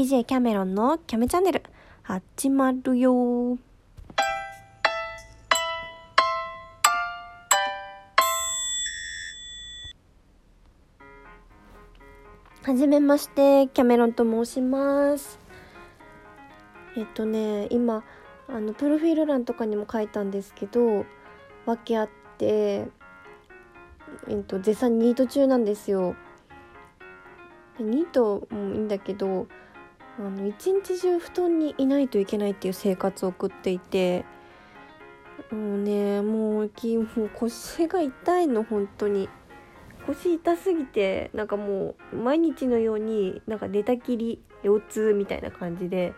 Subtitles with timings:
[0.00, 1.62] DJ キャメロンのキャメチャンネル
[2.04, 3.58] 始まるよ。
[12.62, 15.38] はじめましてキャメロンと申します。
[16.96, 18.02] えっとね今
[18.48, 21.04] あのプロフィール欄とかにも書いたんですけど
[21.66, 22.08] 訳あっ
[22.38, 22.86] て
[24.28, 26.16] えっと絶賛ニート中なんですよ。
[27.78, 29.46] ニートもいいんだけど
[30.20, 34.24] あの一日中布団にいないといけないっていう生活を送っていて
[35.50, 36.70] もうねもう
[37.16, 39.28] もう腰が痛いの本当に。
[40.06, 46.14] 腰痛すぎてなんかもう毎日のようになんか寝たきり腰痛みたいな感じで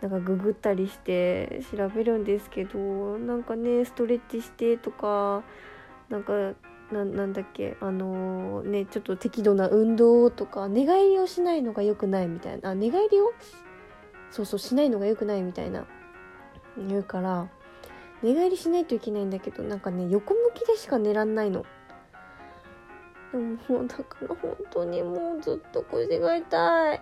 [0.00, 5.42] なんかググったりして調べるんですけどなんかねストレッチしてとか
[6.10, 6.32] なんか
[6.92, 12.70] ななんだっけあのー、ねちょっと適度な運動とか寝返りをしないのが良くないみたいな。
[12.70, 13.32] あ寝返りを？
[14.30, 15.86] そうそうしないのが良くないみたいな。
[16.76, 17.48] 言うから
[18.22, 21.64] 寝返りしないといけないんだけどなんかね横向きでしか寝らんないの。
[23.32, 27.00] でももうだから本当にもうずっと腰が痛い。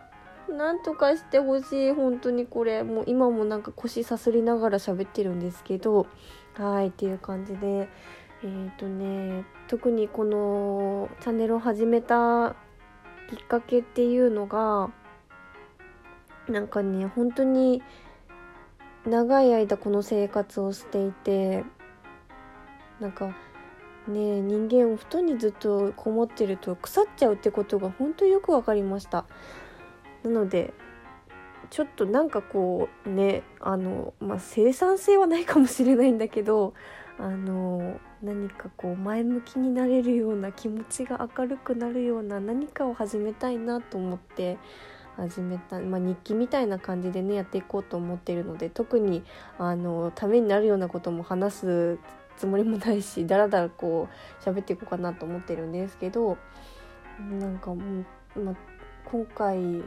[0.48, 1.92] なんとかしてほしい。
[1.92, 6.06] 本当にこれもう今もなんか腰さすりながら喋ってるんですけど
[6.54, 7.88] はいっていう感じで。
[8.44, 12.56] えっ、ー、とね特にこのチャンネルを始めた
[13.30, 14.90] きっかけっていうのが
[16.48, 17.82] なんかね本当に
[19.06, 21.64] 長い間この生活をしていて
[23.00, 23.26] なんか
[24.08, 29.24] ね人間お布団にずっとこもってると腐っちゃうってことが本当によく分かりました。
[30.24, 30.72] なので
[31.70, 36.74] ちょっとなんかこうねあの、まあ、生産性はないかもしれないんだけど
[37.22, 44.58] あの何かこう前向きになれるような気持ちが明るくなるような何かを始めたいなと思って
[45.16, 49.22] 始めた、まあ、日記みたいな感じでねやっていこうと思っているので特に
[49.56, 51.98] あのためになるようなことも話す
[52.36, 56.38] つもりもないし だらだらこう喋っていこうかなと思ってるんですけど
[57.38, 58.56] なんかもう、ま、
[59.04, 59.82] 今回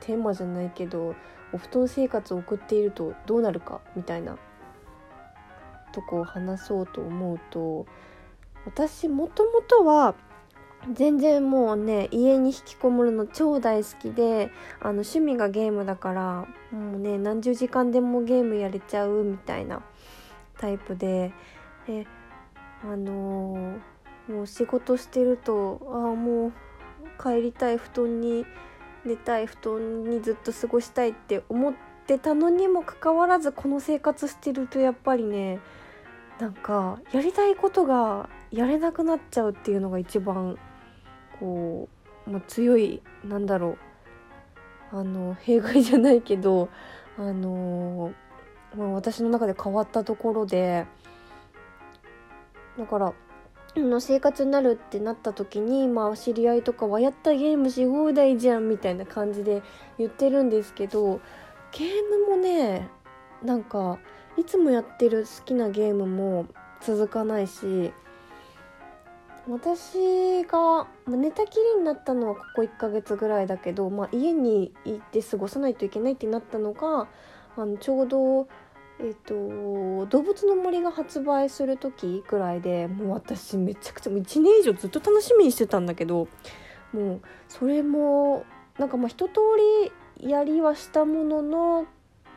[0.00, 1.14] テーマじゃないけど
[1.54, 4.36] お布団生活を送っているとどうなるかみたいな
[5.92, 7.86] とこを話そうと思うと
[8.64, 10.14] 私もともとは
[10.92, 14.50] 全然もうね家に引きこもるの超大好きで
[14.80, 19.82] あの趣味がゲームだからもうね何十時間でもゲームやれちゃうみたいな
[20.58, 21.32] タイプで
[21.86, 22.06] で
[22.82, 26.52] あのー、もう仕事してるとああもう
[27.20, 28.46] 帰りたい布団に
[29.04, 31.74] 寝たい布団にずっと過ごしたいって思っ
[32.06, 35.58] てたのにもかかわらずこの生活してるとやっぱりね
[36.40, 40.56] なんかやりたいことがやれなくなっちゃうっていうのが一番
[41.40, 41.88] こ
[42.26, 43.78] う、まあ、強いなんだろう。
[44.90, 46.70] あの弊害じゃないけど
[47.18, 48.12] あの、
[48.74, 50.86] まあ、私の中で変わったところで
[52.78, 53.12] だから
[53.76, 59.62] の生活になるってなった時にまあ知り合いとかはやったゲームし放題じゃんみたいな感じで
[59.98, 61.20] 言ってるんですけど
[61.72, 61.88] ゲー
[62.26, 62.88] ムもね
[63.42, 63.98] なんか
[64.38, 66.46] いつもやってる好きなゲームも
[66.80, 67.92] 続かないし
[69.48, 77.08] 私が寝たきりになったのはここ1ヶ月ぐらいだけど、まあ、家に行って過ごさないといけないってなったのが
[77.56, 78.46] あのちょうど、
[79.00, 86.28] えーと、動物の森が発売する時ぐらいでもう私めちゃくちゃもう1年以上ずっと楽しみにしてたんだけど
[86.92, 88.44] もうそれも
[88.78, 89.34] なんかまあ一通
[90.20, 91.86] りやりはしたものの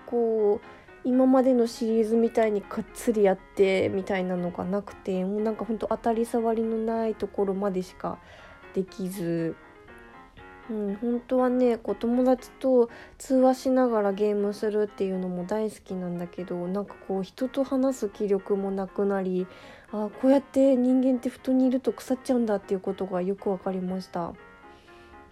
[0.05, 8.19] こう今までのシリーズみたいにがっつりやってみたいなのがなくてもうなんかほんと当たり障りのないところまでしか
[8.75, 9.55] できず、
[10.69, 19.47] うん、本当はねこう友達と通話しながらゲームするっていうのも大好きなんだけどなんかこう人と話す気力もなくなり
[19.91, 24.33] あこうやって人間って布団にいると腐っちゃうんだっていうことがよく分かりました。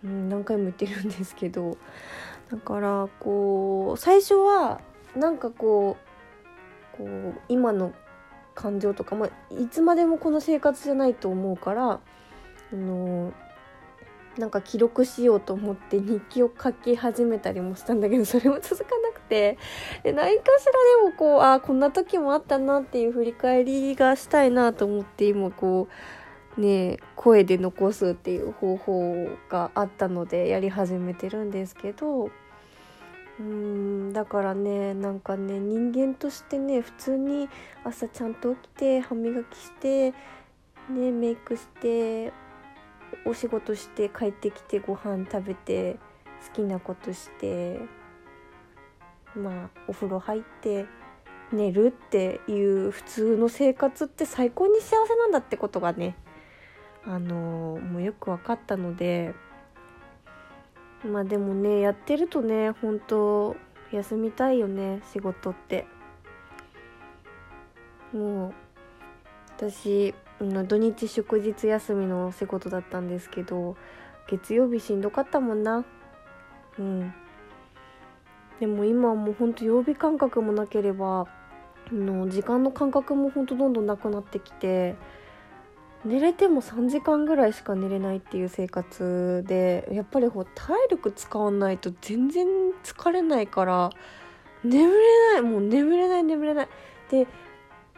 [0.03, 1.78] うん、何回も言ってるんですけど
[2.50, 4.80] だからこう最初は
[5.16, 5.98] なんかこ
[6.94, 7.94] うこう今の
[8.56, 13.32] 感情とか、まあ、いつまでもこの生活じゃないと思うからあの
[14.38, 19.58] なんか記録しようと思って日記を書き始めたりもしたんだけどそれも続かなくて
[20.04, 20.72] で何かしら
[21.06, 25.88] でもこうあこんな時もあったなっていう振り返りがしたいなと思って今こ
[26.58, 32.30] うね声で残すっていう方法があったのでやり始めてるんですけど。
[33.39, 37.47] うんだからねなんかね人間としてね普通に
[37.86, 40.12] 朝ちゃんと起きて歯磨きして
[40.89, 42.33] ねメイクして
[43.25, 45.97] お仕事して帰ってきてご飯食べて
[46.47, 47.80] 好きなことして
[49.36, 50.86] まあお風呂入って
[51.53, 56.15] 寝るっていう普通の生活って最高に幸せなんだってことがね
[57.06, 59.33] あの、もうよく分かったので
[61.06, 63.56] まあでもねやってるとね本当
[63.92, 65.86] 休みたいよね仕事って。
[68.13, 68.54] もう
[69.56, 73.75] 私土日祝日休みの仕事だったんですけど
[74.28, 75.86] 月曜日しんどかったもんな。
[76.78, 77.13] うん。
[78.60, 81.28] でも今はもうほんと曜日感覚もなければ
[81.92, 84.96] の時間の感覚もほんとどんどんなくなってきて
[86.06, 92.48] 寝れても3時間ぐらいしか寝れないっていう生活でやっぱりこう体力使わないと全然
[92.84, 93.90] 疲れないから
[94.63, 96.68] 眠れないもう眠れない眠れない。
[97.10, 97.28] で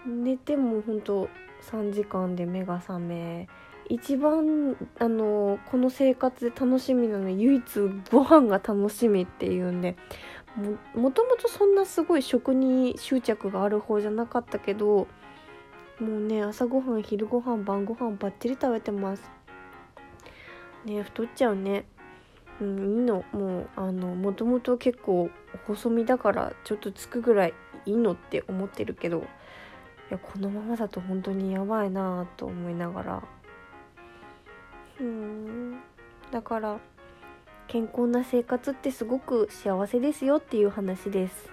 [0.06, 1.30] 寝てもほんと
[1.70, 3.48] 3時間で目が覚め
[3.88, 7.64] 一番あのこの生活で楽しみなの唯一
[8.12, 9.96] ご飯が楽しみっていうんで
[10.56, 15.08] ももともとそんなすごい食に執着がある方じゃなかったけど
[16.02, 19.30] もうね朝ごはん昼ごはん晩ごはんばっちり食べてます。
[20.84, 21.86] ね太っちゃうね。
[22.60, 23.24] うんいいの。
[23.32, 25.30] もうあのもともと結構
[25.68, 27.54] 細身だからちょっとつくぐらい
[27.86, 29.22] いいのって思ってるけどい
[30.10, 33.24] やこのままだと本当にやばいなと思いながら。
[35.00, 35.80] うん。
[36.32, 36.80] だから
[37.68, 41.52] 健康な生活ってすごく幸せですよっていう話です。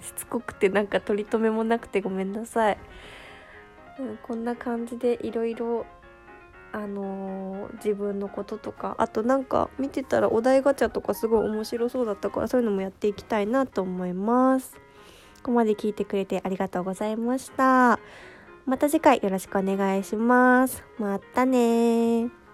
[0.00, 2.78] しつこくてなんか取り留めもなくてごめんなさい、
[3.98, 5.86] うん、こんな感じでいろいろ
[6.72, 14.74] あのー、自分のこととかあとなんか見てたらお題ガチャとかすごい面白そうだったからそういうのもやっていきたいなと思います。
[15.36, 17.98] ここまで聞いてくれてありがとうございました。
[18.66, 20.84] また次回よろしくお願いします。
[20.98, 22.45] またね